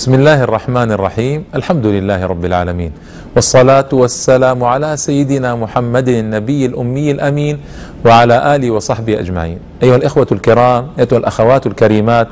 بسم 0.00 0.14
الله 0.14 0.44
الرحمن 0.44 0.92
الرحيم 0.92 1.44
الحمد 1.54 1.86
لله 1.86 2.26
رب 2.26 2.44
العالمين 2.44 2.92
والصلاة 3.36 3.88
والسلام 3.92 4.64
على 4.64 4.96
سيدنا 4.96 5.54
محمد 5.54 6.08
النبي 6.08 6.66
الأمي 6.66 7.10
الأمين 7.10 7.58
وعلى 8.06 8.56
آله 8.56 8.70
وصحبه 8.70 9.20
أجمعين 9.20 9.58
أيها 9.82 9.96
الإخوة 9.96 10.26
الكرام 10.32 10.86
أيها 10.98 11.18
الأخوات 11.18 11.66
الكريمات 11.66 12.28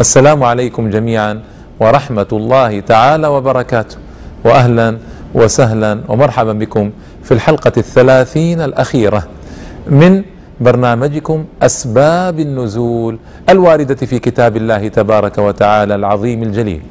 السلام 0.00 0.44
عليكم 0.44 0.90
جميعا 0.90 1.40
ورحمة 1.80 2.26
الله 2.32 2.80
تعالى 2.80 3.26
وبركاته 3.26 3.96
وأهلا 4.44 4.98
وسهلا 5.34 6.00
ومرحبا 6.08 6.52
بكم 6.52 6.90
في 7.22 7.32
الحلقة 7.34 7.72
الثلاثين 7.76 8.60
الأخيرة 8.60 9.22
من 9.86 10.22
برنامجكم 10.60 11.44
أسباب 11.62 12.40
النزول 12.40 13.18
الواردة 13.48 14.06
في 14.06 14.18
كتاب 14.18 14.56
الله 14.56 14.88
تبارك 14.88 15.38
وتعالى 15.38 15.94
العظيم 15.94 16.42
الجليل 16.42 16.82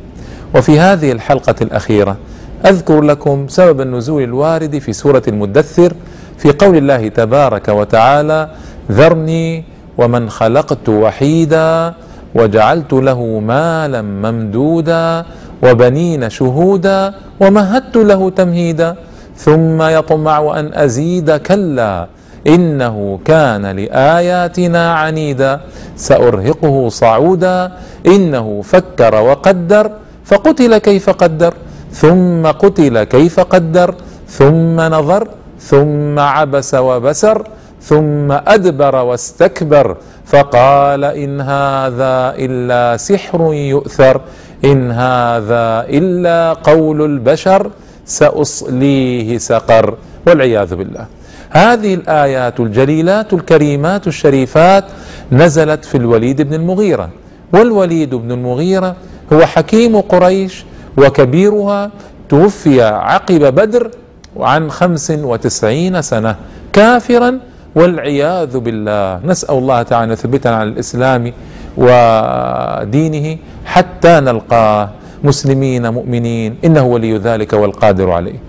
وفي 0.55 0.79
هذه 0.79 1.11
الحلقة 1.11 1.55
الأخيرة 1.61 2.17
أذكر 2.65 3.01
لكم 3.01 3.47
سبب 3.47 3.81
النزول 3.81 4.23
الوارد 4.23 4.77
في 4.77 4.93
سورة 4.93 5.23
المدثر 5.27 5.93
في 6.37 6.51
قول 6.51 6.77
الله 6.77 7.07
تبارك 7.07 7.67
وتعالى 7.67 8.49
ذرني 8.91 9.63
ومن 9.97 10.29
خلقت 10.29 10.89
وحيدا 10.89 11.93
وجعلت 12.35 12.93
له 12.93 13.39
مالا 13.39 14.01
ممدودا 14.01 15.25
وبنين 15.63 16.29
شهودا 16.29 17.13
ومهدت 17.39 17.97
له 17.97 18.29
تمهيدا 18.29 18.95
ثم 19.35 19.81
يطمع 19.81 20.59
أن 20.59 20.73
أزيد 20.73 21.31
كلا 21.31 22.07
إنه 22.47 23.19
كان 23.25 23.65
لآياتنا 23.65 24.93
عنيدا 24.93 25.59
سأرهقه 25.95 26.89
صعودا 26.89 27.71
إنه 28.07 28.61
فكر 28.61 29.15
وقدر 29.15 29.91
فقتل 30.29 30.77
كيف 30.77 31.09
قدر 31.09 31.53
ثم 31.91 32.43
قتل 32.63 33.03
كيف 33.03 33.39
قدر 33.39 33.89
ثم 34.27 34.77
نظر 34.81 35.23
ثم 35.59 36.19
عبس 36.19 36.71
وبسر 36.87 37.37
ثم 37.81 38.31
أدبر 38.31 38.95
واستكبر 38.95 39.87
فقال 40.25 41.03
إن 41.23 41.41
هذا 41.41 42.15
إلا 42.45 42.97
سحر 42.97 43.53
يؤثر 43.53 44.21
إن 44.65 44.91
هذا 44.91 45.65
إلا 45.89 46.53
قول 46.53 46.99
البشر 47.11 47.71
سأصليه 48.05 49.37
سقر 49.37 49.85
والعياذ 50.27 50.75
بالله. 50.75 51.05
هذه 51.49 51.93
الآيات 51.93 52.59
الجليلات 52.59 53.33
الكريمات 53.33 54.07
الشريفات 54.07 54.85
نزلت 55.31 55.85
في 55.85 55.95
الوليد 55.97 56.41
بن 56.41 56.53
المغيرة 56.53 57.09
والوليد 57.53 58.15
بن 58.15 58.31
المغيرة 58.31 58.95
هو 59.33 59.45
حكيم 59.45 60.01
قريش 60.01 60.65
وكبيرها 60.97 61.91
توفي 62.29 62.81
عقب 62.81 63.55
بدر 63.55 63.91
عن 64.37 64.71
خمس 64.71 65.11
وتسعين 65.11 66.01
سنة 66.01 66.35
كافرا 66.73 67.39
والعياذ 67.75 68.57
بالله. 68.57 69.19
نسأل 69.25 69.55
الله 69.57 69.81
تعالى 69.83 70.03
أن 70.03 70.11
يثبتنا 70.11 70.55
على 70.55 70.69
الإسلام 70.69 71.33
ودينه 71.77 73.37
حتى 73.65 74.13
نلقاه. 74.19 74.89
مسلمين 75.23 75.83
مؤمنين 75.93 76.63
إنه 76.65 76.85
ولي 76.85 77.17
ذلك 77.17 77.53
والقادر 77.53 78.11
عليه. 78.11 78.39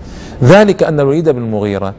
ذلك 0.43 0.83
أن 0.83 0.99
الوليد 0.99 1.29
بن 1.29 1.43
المغيرة 1.43 1.93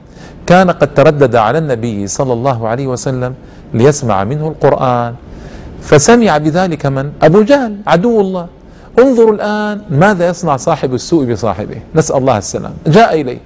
كان 0.46 0.70
قد 0.70 0.94
تردد 0.94 1.36
على 1.36 1.58
النبي 1.58 2.06
صلى 2.06 2.32
الله 2.32 2.68
عليه 2.68 2.86
وسلم 2.86 3.34
ليسمع 3.74 4.24
منه 4.24 4.48
القرآن 4.48 5.14
فسمع 5.82 6.38
بذلك 6.38 6.86
من؟ 6.86 7.12
أبو 7.22 7.42
جهل 7.42 7.76
عدو 7.86 8.20
الله. 8.20 8.46
انظروا 8.98 9.34
الآن 9.34 9.80
ماذا 9.90 10.28
يصنع 10.28 10.56
صاحب 10.56 10.94
السوء 10.94 11.32
بصاحبه. 11.32 11.76
نسأل 11.94 12.16
الله 12.16 12.38
السلام. 12.38 12.72
جاء 12.86 13.20
إليه 13.20 13.38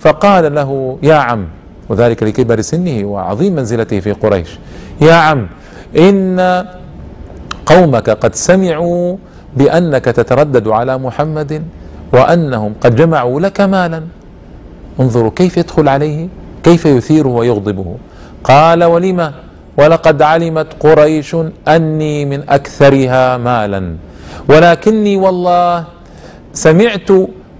فقال 0.00 0.54
له 0.54 0.98
يا 1.02 1.14
عم 1.14 1.46
وذلك 1.88 2.22
لكبر 2.22 2.60
سنه 2.60 3.04
وعظيم 3.04 3.54
منزلته 3.54 4.00
في 4.00 4.12
قريش 4.12 4.58
يا 5.00 5.14
عم 5.14 5.46
إن 5.98 6.64
قومك 7.66 8.10
قد 8.10 8.34
سمعوا 8.34 9.16
بأنك 9.56 10.04
تتردد 10.04 10.68
على 10.68 10.98
محمد 10.98 11.62
وأنهم 12.12 12.74
قد 12.80 12.96
جمعوا 12.96 13.40
لك 13.40 13.60
مالا. 13.60 14.02
انظروا 15.00 15.30
كيف 15.36 15.56
يدخل 15.56 15.88
عليه 15.88 16.28
كيف 16.62 16.86
يثيره 16.86 17.28
ويغضبه. 17.28 17.96
قال 18.44 18.84
ولم؟ 18.84 19.32
ولقد 19.76 20.22
علمت 20.22 20.66
قريش 20.80 21.36
أني 21.68 22.24
من 22.24 22.40
أكثرها 22.48 23.36
مالا. 23.36 23.96
ولكني 24.48 25.16
والله 25.16 25.84
سمعت 26.52 27.10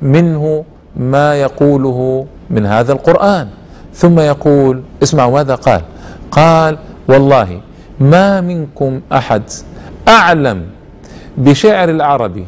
منه 0.02 0.64
ما 0.96 1.34
يقوله 1.34 2.26
من 2.50 2.66
هذا 2.66 2.92
القرآن. 2.92 3.48
ثم 3.94 4.20
يقول 4.20 4.82
اسمعوا 5.02 5.32
ماذا 5.32 5.54
قال. 5.54 5.82
قال 6.30 6.78
والله 7.08 7.60
ما 8.00 8.40
منكم 8.40 9.00
أحد 9.12 9.42
أعلم 10.08 10.66
بشعر 11.38 11.88
العربي 11.88 12.46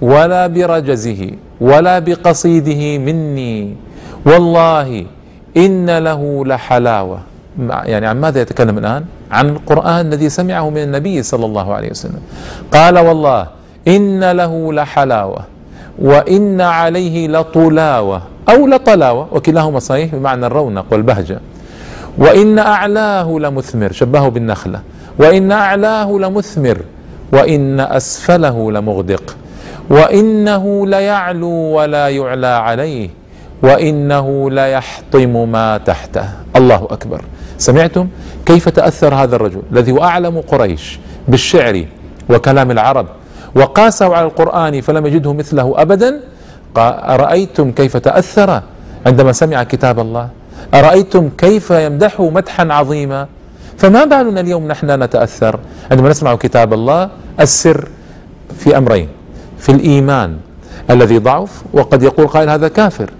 ولا 0.00 0.46
برجزه 0.46 1.30
ولا 1.60 1.98
بقصيده 1.98 2.98
مني. 2.98 3.76
والله 4.26 5.06
إن 5.56 5.98
له 5.98 6.44
لحلاوة. 6.44 7.33
يعني 7.58 8.06
عن 8.06 8.20
ماذا 8.20 8.40
يتكلم 8.40 8.78
الآن؟ 8.78 9.04
عن 9.30 9.48
القرآن 9.48 10.06
الذي 10.06 10.28
سمعه 10.28 10.70
من 10.70 10.82
النبي 10.82 11.22
صلى 11.22 11.46
الله 11.46 11.74
عليه 11.74 11.90
وسلم. 11.90 12.20
قال 12.72 12.98
والله 12.98 13.46
إن 13.88 14.30
له 14.30 14.72
لحلاوة 14.72 15.38
وإن 15.98 16.60
عليه 16.60 17.28
لطلاوة 17.28 18.22
أو 18.48 18.66
لطلاوة 18.66 19.28
وكلاهما 19.32 19.78
صحيح 19.78 20.14
بمعنى 20.14 20.46
الرونق 20.46 20.84
والبهجة. 20.90 21.40
وإن 22.18 22.58
أعلاه 22.58 23.38
لمثمر 23.38 23.92
شبهه 23.92 24.28
بالنخلة. 24.28 24.80
وإن 25.18 25.52
أعلاه 25.52 26.12
لمثمر 26.12 26.78
وإن 27.32 27.80
أسفله 27.80 28.72
لمغدق. 28.72 29.36
وإنه 29.90 30.86
ليعلو 30.86 31.50
ولا 31.50 32.08
يعلى 32.08 32.46
عليه. 32.46 33.08
وإنه 33.62 34.50
ليحطم 34.50 35.48
ما 35.52 35.78
تحته. 35.78 36.28
الله 36.56 36.88
أكبر. 36.90 37.20
سمعتم؟ 37.58 38.08
كيف 38.46 38.68
تأثر 38.68 39.14
هذا 39.14 39.36
الرجل 39.36 39.62
الذي 39.72 39.92
هو 39.92 40.02
أعلم 40.02 40.40
قريش 40.40 40.98
بالشعر 41.28 41.84
وكلام 42.30 42.70
العرب 42.70 43.06
وقاسوا 43.54 44.16
على 44.16 44.26
القرآن 44.26 44.80
فلم 44.80 45.06
يجده 45.06 45.32
مثله 45.32 45.74
أبدا؟ 45.76 46.20
أرأيتم 46.76 47.72
كيف 47.72 47.96
تأثر؟ 47.96 48.62
عندما 49.06 49.32
سمع 49.32 49.62
كتاب 49.62 50.00
الله. 50.00 50.28
أرأيتم 50.74 51.30
كيف 51.38 51.70
يمدحه 51.70 52.30
مدحا 52.30 52.68
عظيما؟ 52.72 53.26
فما 53.78 54.04
بالنا 54.04 54.40
اليوم 54.40 54.68
نحن 54.68 55.02
نتأثر؟ 55.02 55.58
عندما 55.90 56.08
نسمع 56.08 56.34
كتاب 56.34 56.72
الله 56.72 57.10
السر 57.40 57.88
في 58.58 58.76
أمرين. 58.76 59.08
في 59.58 59.72
الإيمان 59.72 60.36
الذي 60.90 61.18
ضعف 61.18 61.62
وقد 61.72 62.02
يقول 62.02 62.26
قائل 62.26 62.50
هذا 62.50 62.68
كافر. 62.68 63.10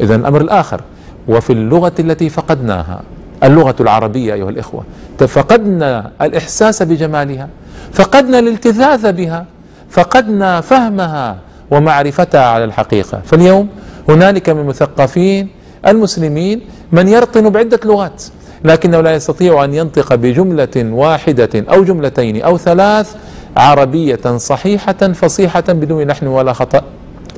إذا 0.00 0.14
الأمر 0.14 0.40
الآخر. 0.40 0.80
وفي 1.28 1.52
اللغة 1.52 1.92
التي 1.98 2.28
فقدناها 2.28 3.00
اللغة 3.44 3.74
العربية 3.80 4.34
أيها 4.34 4.50
الإخوة 4.50 4.84
فقدنا 5.18 6.10
الإحساس 6.22 6.82
بجمالها 6.82 7.48
فقدنا 7.92 8.38
الالتذاذ 8.38 9.12
بها 9.12 9.46
فقدنا 9.90 10.60
فهمها 10.60 11.36
ومعرفتها 11.70 12.46
على 12.46 12.64
الحقيقة. 12.64 13.20
فاليوم 13.24 13.68
هنالك 14.08 14.50
من 14.50 14.60
المثقفين 14.60 15.48
المسلمين 15.86 16.60
من 16.92 17.08
يرطن 17.08 17.50
بعدة 17.50 17.80
لغات 17.84 18.22
لكنه 18.64 19.00
لا 19.00 19.14
يستطيع 19.14 19.64
أن 19.64 19.74
ينطق 19.74 20.14
بجملة 20.14 20.76
واحدة 20.76 21.50
أو 21.54 21.84
جملتين 21.84 22.42
أو 22.42 22.58
ثلاث 22.58 23.14
عربية 23.56 24.36
صحيحة 24.36 25.12
فصيحة 25.12 25.64
بدون 25.68 26.02
لحن 26.02 26.26
ولا 26.26 26.52
خطأ. 26.52 26.82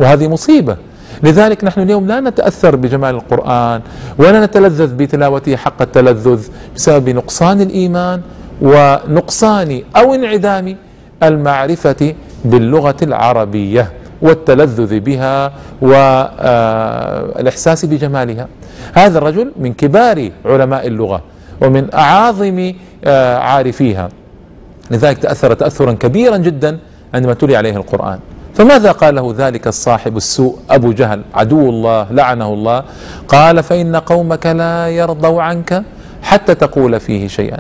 وهذه 0.01 0.29
مصيبة. 0.29 0.77
لذلك 1.23 1.65
نحن 1.65 1.81
اليوم 1.81 2.07
لا 2.07 2.21
نتأثر 2.21 2.77
بجمال 2.77 3.15
القرآن 3.15 3.81
ولا 4.19 4.45
نتلذذ 4.45 4.95
بتلاوته 4.95 5.57
حق 5.57 5.83
التلذذ 5.83 6.49
بسبب 6.77 7.09
نقصان 7.09 7.61
الإيمان 7.61 8.21
ونقصان 8.63 9.83
أو 9.97 10.15
انعدام 10.15 10.77
المعرفة 11.23 12.15
باللغة 12.45 12.97
العربية 13.03 13.93
والتلذذ 14.23 15.01
بها 15.01 15.53
والإحساس 15.83 17.85
بجمالها. 17.85 18.49
هذا 18.95 19.19
الرجل 19.19 19.53
من 19.61 19.73
كبار 19.73 20.31
علماء 20.45 20.87
اللغة 20.87 21.23
ومن 21.63 21.95
أعاظم 21.95 22.73
عارفيها. 23.37 24.09
لذلك 24.91 25.19
تأثر 25.19 25.55
تأثرا 25.55 25.93
كبيرا 25.93 26.37
جدا 26.37 26.79
عندما 27.15 27.35
تلي 27.35 27.57
عليه 27.57 27.77
القرآن. 27.77 28.19
فماذا 28.55 28.93
قال 28.93 29.15
له 29.15 29.35
ذلك 29.37 29.67
الصاحب 29.67 30.17
السوء 30.17 30.59
أبو 30.71 30.93
جهل؟ 30.93 31.23
عدو 31.35 31.71
الله 31.71 32.07
لعنه 32.11 32.49
الله. 32.49 32.85
قال 33.29 33.63
فإن 33.63 33.97
قومك 33.97 34.47
لا 34.47 34.89
يرضوا 34.89 35.43
عنك 35.43 35.83
حتى 36.23 36.55
تقول 36.55 37.01
فيه 37.01 37.29
شيئا. 37.29 37.59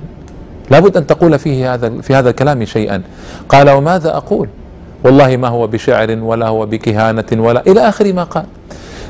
لابد 0.70 0.96
أن 0.96 1.06
تقول 1.06 1.38
فيه 1.38 1.75
هذا 1.75 2.00
في 2.00 2.14
هذا 2.14 2.31
الكلام 2.31 2.64
شيئا. 2.64 3.02
قال 3.49 3.70
وماذا 3.70 4.17
أقول؟ 4.17 4.49
والله 5.05 5.37
ما 5.37 5.49
هو 5.49 5.67
بشعر 5.67 6.19
ولا 6.23 6.49
هو 6.49 6.67
بكهانة 6.67 7.25
ولا 7.32 7.62
إلى 7.67 7.81
آخر 7.88 8.12
ما 8.12 8.25
قال. 8.25 8.44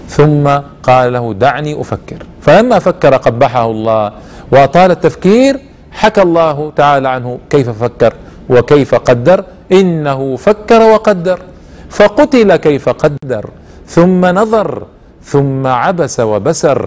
ثم 0.08 0.48
قال 0.82 1.12
له 1.12 1.34
دعني 1.34 1.80
أفكر. 1.80 2.26
فلما 2.40 2.78
فكر 2.78 3.16
قبحه 3.16 3.70
الله 3.70 4.12
وأطال 4.52 4.90
التفكير 4.90 5.60
حكى 5.92 6.22
الله 6.22 6.72
تعالى 6.76 7.08
عنه 7.08 7.38
كيف 7.50 7.68
فكر 7.70 8.14
وكيف 8.48 8.94
قدر. 8.94 9.44
إنه 9.72 10.36
فكر 10.36 10.82
وقدر. 10.82 11.40
فقتل 11.94 12.56
كيف 12.56 12.88
قدر 12.88 13.44
ثم 13.86 14.22
نظر 14.26 14.82
ثم 15.22 15.66
عبس 15.66 16.16
وبسر 16.20 16.80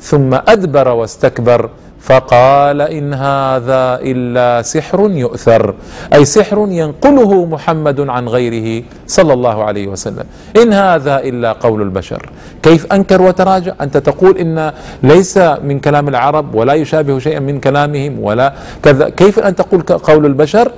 ثم 0.00 0.30
أدبر 0.34 0.88
واستكبر 0.88 1.60
فقال 2.00 2.80
إن 2.80 3.14
هذا 3.14 3.84
إلا 4.04 4.62
سحر 4.62 5.00
يؤثر. 5.10 5.74
أي 6.14 6.24
سحر 6.24 6.58
ينقله 6.68 7.44
محمد 7.44 7.98
عن 8.00 8.28
غيره 8.28 8.84
صلى 9.06 9.32
الله 9.32 9.64
عليه 9.64 9.86
وسلم. 9.86 10.26
إن 10.56 10.72
هذا 10.72 11.24
إلا 11.24 11.52
قول 11.52 11.82
البشر. 11.82 12.22
كيف 12.62 12.92
أنكر 12.92 13.22
وتراجع؟ 13.22 13.72
أنت 13.80 13.96
تقول 13.96 14.38
إن 14.38 14.72
ليس 15.02 15.38
من 15.64 15.80
كلام 15.80 16.08
العرب 16.08 16.54
ولا 16.54 16.74
يشابه 16.74 17.18
شيئا 17.18 17.40
من 17.40 17.60
كلامهم 17.60 18.20
ولا 18.20 18.52
كذا. 18.84 19.08
كيف 19.08 19.38
أن 19.40 19.56
تقول 19.56 19.80
قول 19.82 20.26
البشر؟ 20.26 20.72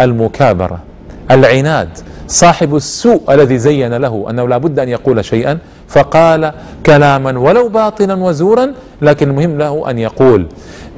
المكابرة 0.00 0.78
العناد. 1.30 1.98
صاحب 2.28 2.76
السوء 2.76 3.34
الذي 3.34 3.58
زين 3.58 3.94
له 3.94 4.26
أنه 4.30 4.48
لا 4.48 4.58
بد 4.58 4.78
أن 4.78 4.88
يقول 4.88 5.24
شيئا 5.24 5.58
فقال 5.88 6.52
كلاما 6.86 7.38
ولو 7.38 7.68
باطلا 7.68 8.14
وزورا 8.14 8.72
لكن 9.02 9.30
المهم 9.30 9.58
له 9.58 9.90
أن 9.90 9.98
يقول. 9.98 10.46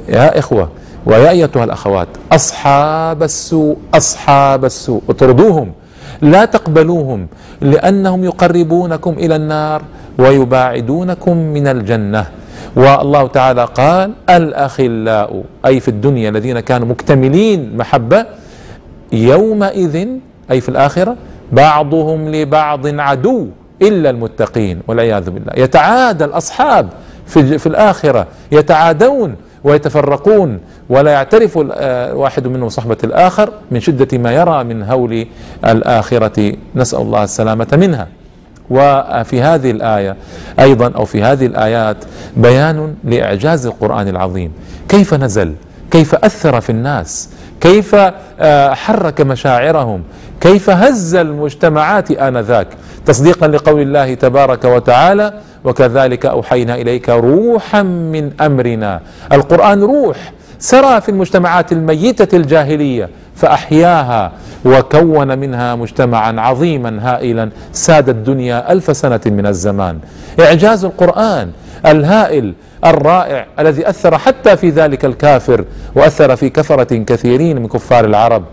يا 0.09 0.39
إخوة 0.39 0.69
ويا 1.07 1.31
أيتها 1.31 1.65
الأخوات 1.65 2.09
أصحاب 2.33 3.23
السوء 3.23 3.77
أصحاب 3.95 4.65
السوء 4.65 5.03
اطردوهم. 5.09 5.73
لا 6.23 6.45
تقبلوهم 6.45 7.27
لأنهم 7.61 8.25
يقربونكم 8.25 9.13
إلى 9.13 9.37
النار 9.37 9.83
ويباعدونكم 10.19 11.37
من 11.37 11.67
الجنة. 11.67 12.27
والله 12.77 13.27
تعالى 13.27 13.65
قال 13.65 14.13
الأخلاء 14.31 15.45
أي 15.67 15.81
في 15.81 15.89
الدنيا 15.89 16.29
الذين 16.29 16.61
كانوا 16.61 16.89
مكتملين 16.89 17.77
محبة 17.77 18.27
يومئذ 19.13 20.09
أي 20.51 20.61
في 20.61 20.69
الآخرة؟ 20.69 21.17
بعضهم 21.53 22.29
لبعض 22.29 23.01
عدو 23.01 23.47
إلا 23.83 24.11
المتقين 24.11 24.81
والعياذ 24.89 25.31
بالله. 25.31 25.53
يتعادى 25.57 26.25
الأصحاب 26.25 26.89
في, 27.27 27.59
في 27.59 27.67
الآخرة 27.67 28.27
يتعادون 28.53 29.35
ويتفرقون 29.65 30.59
ولا 30.89 31.13
يعترف 31.13 31.57
واحد 32.17 32.47
منهم 32.47 32.69
صحبة 32.69 32.97
الآخر 33.05 33.51
من 33.71 33.81
شدة 33.81 34.19
ما 34.19 34.33
يرى 34.33 34.65
من 34.65 34.83
هول 34.83 35.27
الآخرة. 35.65 36.53
نسأل 36.75 37.01
الله 37.01 37.25
السلامة 37.25 37.69
منها. 37.73 38.09
وفي 38.71 39.43
هذه 39.43 39.71
الآية 39.71 40.17
أيضا 40.61 40.93
أو 40.97 41.05
في 41.05 41.23
هذه 41.23 41.47
الآيات 41.47 41.97
بيان 42.37 42.95
لإعجاز 43.05 43.67
القرآن 43.67 44.09
العظيم. 44.09 44.53
كيف 44.89 45.15
نزل؟ 45.15 45.55
كيف 45.91 46.15
أثر 46.15 46.61
في 46.61 46.71
الناس؟ 46.71 47.29
كيف 47.65 47.97
آه، 48.41 48.75
حرك 48.75 49.21
مشاعرهم؟ 49.21 50.03
كيف 50.41 50.71
هز 50.71 51.15
المجتمعات 51.15 52.11
آنذاك؟ 52.11 52.67
تصديقا 53.07 53.49
لقول 53.49 53.81
الله 53.81 54.15
تبارك 54.15 54.65
وتعالى 54.65 55.35
وكذلك 55.65 56.27
أوحينا 56.27 56.75
إليك 56.75 57.09
روحا 57.09 57.83
من 57.83 58.31
أمرنا 58.41 59.01
القرآن 59.33 59.83
روح 59.83 60.17
سرى 60.59 61.01
في 61.01 61.09
المجتمعات 61.09 61.73
الميتة 61.73 62.37
الجاهلية 62.37 63.09
فأحياها 63.37 64.33
وكون 64.65 65.39
منها 65.39 65.75
مجتمعا 65.75 66.41
عظيما 66.41 66.99
هائلا 67.03 67.51
ساد 67.73 68.09
الدنيا 68.09 68.73
ألف 68.73 68.97
سنة 68.97 69.21
من 69.27 69.47
الزمان. 69.47 69.99
إعجاز 70.41 70.85
القرآن 70.85 71.51
الهائل 71.87 72.55
الرائع 72.87 73.47
الذي 73.59 73.89
أثر 73.89 74.19
حتى 74.19 74.57
في 74.57 74.71
ذلك 74.71 75.05
الكافر 75.05 75.65
وأثر 75.95 76.37
في 76.37 76.51
كثره 76.51 76.95
كثيرين 76.95 77.63
من 77.63 77.69
كفار 77.69 78.05
العرب. 78.05 78.45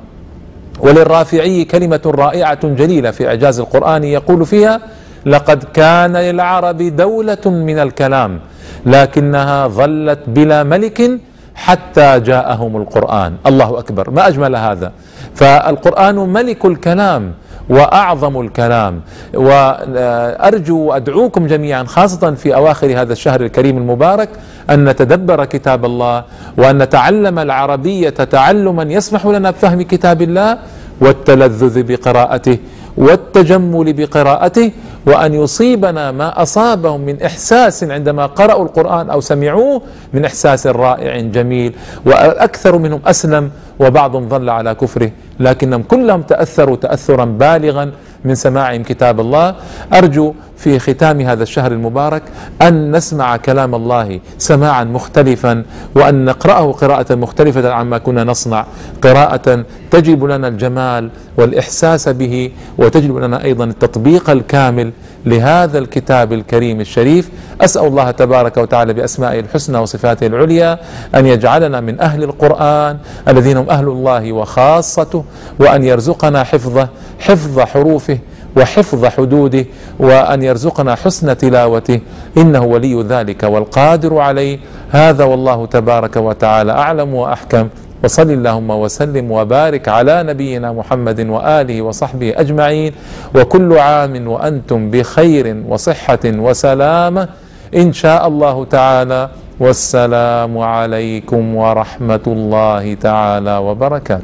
وللرافعي 0.79 1.65
كلمة 1.65 2.01
رائعة 2.05 2.67
جليلة 2.67 3.11
في 3.11 3.27
إعجاز 3.27 3.59
القرآن 3.59 4.03
يقول 4.03 4.45
فيها 4.45 4.81
لقد 5.25 5.63
كان 5.63 6.17
للعرب 6.17 6.77
دولة 6.77 7.45
من 7.45 7.79
الكلام 7.79 8.39
لكنها 8.85 9.67
ظلت 9.67 10.19
بلا 10.27 10.63
ملك 10.63 11.19
حتى 11.55 12.19
جاءهم 12.19 12.77
القرآن. 12.77 13.33
الله 13.45 13.79
أكبر. 13.79 14.09
ما 14.09 14.27
أجمل 14.27 14.55
هذا؟ 14.55 14.91
فالقرآن 15.35 16.15
ملك 16.15 16.65
الكلام 16.65 17.33
وأعظم 17.69 18.41
الكلام. 18.41 19.01
وأرجو 19.33 20.77
وأدعوكم 20.79 21.47
جميعا 21.47 21.83
خاصة 21.83 22.31
في 22.31 22.55
أواخر 22.55 23.01
هذا 23.01 23.13
الشهر 23.13 23.41
الكريم 23.41 23.77
المبارك 23.77 24.29
أن 24.69 24.89
نتدبر 24.89 25.45
كتاب 25.45 25.85
الله 25.85 26.23
وأن 26.57 26.77
نتعلم 26.77 27.39
العربية 27.39 28.09
تعلما 28.09 28.83
يسمح 28.83 29.25
لنا 29.25 29.51
بفهم 29.51 29.81
كتاب 29.81 30.21
الله 30.21 30.57
والتلذذ 31.01 31.83
بقراءته 31.83 32.57
والتجمل 32.97 33.93
بقراءته 33.93 34.71
وأن 35.05 35.33
يصيبنا 35.33 36.11
ما 36.11 36.41
أصابهم 36.41 37.01
من 37.01 37.21
إحساس 37.21 37.83
عندما 37.83 38.25
قرأوا 38.25 38.65
القرآن 38.65 39.09
أو 39.09 39.19
سمعوه 39.21 39.81
من 40.13 40.25
إحساس 40.25 40.67
رائع 40.67 41.19
جميل. 41.19 41.73
والاكثر 42.05 42.77
منهم 42.77 43.01
أسلم 43.05 43.51
وبعضهم 43.79 44.29
ظل 44.29 44.49
على 44.49 44.75
كفره. 44.75 45.11
لكنهم 45.39 45.83
كلهم 45.83 46.21
تأثروا 46.21 46.75
تاثرا 46.75 47.25
بالغا 47.25 47.91
من 48.25 48.35
سماعهم 48.35 48.83
كتاب 48.83 49.19
الله. 49.19 49.55
أرجو 49.93 50.33
في 50.63 50.79
ختام 50.79 51.21
هذا 51.21 51.43
الشهر 51.43 51.71
المبارك 51.71 52.23
أن 52.61 52.95
نسمع 52.95 53.37
كلام 53.37 53.75
الله 53.75 54.19
سماعا 54.37 54.83
مختلفا 54.83 55.63
وأن 55.95 56.25
نقرأه 56.25 56.71
قراءة 56.71 57.15
مختلفة 57.15 57.71
عما 57.71 57.97
كنا 57.97 58.23
نصنع. 58.23 58.65
قراءة 59.01 59.65
تجلب 59.91 60.23
لنا 60.23 60.47
الجمال 60.47 61.09
والإحساس 61.37 62.09
به 62.09 62.51
وتجلب 62.77 63.17
لنا 63.17 63.43
أيضا 63.43 63.63
التطبيق 63.63 64.29
الكامل 64.29 64.91
لهذا 65.25 65.77
الكتاب 65.77 66.33
الكريم 66.33 66.81
الشريف. 66.81 67.29
أسأل 67.61 67.85
الله 67.85 68.11
تبارك 68.11 68.57
وتعالى 68.57 68.93
بأسمائه 68.93 69.39
الحسنى 69.39 69.77
وصفاته 69.77 70.27
العليا 70.27 70.79
أن 71.15 71.25
يجعلنا 71.25 71.81
من 71.81 71.99
أهل 71.99 72.23
القرآن 72.23 72.97
الذين 73.27 73.57
هم 73.57 73.69
أهل 73.69 73.87
الله 73.87 74.31
وخاصته 74.31 75.23
وأن 75.59 75.83
يرزقنا 75.83 76.43
حفظه 76.43 76.87
حفظ 77.19 77.59
حروفه 77.59 78.17
وحفظ 78.57 79.05
حدوده 79.05 79.65
وأن 79.99 80.43
يرزقنا 80.43 80.95
حسن 80.95 81.37
تلاوته. 81.37 81.99
إنه 82.37 82.65
ولي 82.65 83.03
ذلك 83.03 83.43
والقادر 83.43 84.17
عليه. 84.17 84.59
هذا 84.91 85.23
والله 85.23 85.65
تبارك 85.65 86.15
وتعالى 86.15 86.71
أعلم 86.71 87.13
وأحكم. 87.13 87.67
وصل 88.03 88.31
اللهم 88.31 88.69
وسلم 88.69 89.31
وبارك 89.31 89.87
على 89.87 90.23
نبينا 90.23 90.71
محمد 90.71 91.29
وآله 91.29 91.81
وصحبه 91.81 92.33
أجمعين. 92.37 92.93
وكل 93.35 93.77
عام 93.77 94.27
وأنتم 94.27 94.91
بخير 94.91 95.63
وصحة 95.69 96.25
وسلامة. 96.25 97.27
إن 97.75 97.93
شاء 97.93 98.27
الله 98.27 98.65
تعالى. 98.65 99.29
والسلام 99.59 100.57
عليكم 100.57 101.55
ورحمة 101.55 102.25
الله 102.27 102.93
تعالى 102.93 103.57
وبركاته. 103.57 104.19